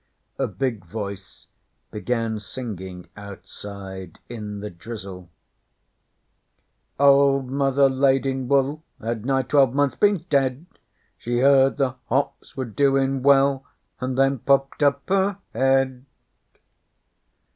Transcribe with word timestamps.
A 0.39 0.47
big 0.47 0.83
voice 0.85 1.45
began 1.91 2.39
singing 2.39 3.07
outside 3.15 4.17
in 4.29 4.59
the 4.59 4.71
drizzle: 4.71 5.29
'Old 6.99 7.51
Mother 7.51 7.87
Laidinwool 7.87 8.81
had 8.99 9.27
nigh 9.27 9.43
twelve 9.43 9.75
months 9.75 9.93
been 9.95 10.25
dead, 10.27 10.65
She 11.19 11.41
heard 11.41 11.77
the 11.77 11.97
hops 12.09 12.57
were 12.57 12.65
doin' 12.65 13.21
well, 13.21 13.63
and 13.99 14.17
then 14.17 14.39
popped 14.39 14.81
up 14.81 15.07
her 15.07 15.37
head.' 15.53 16.03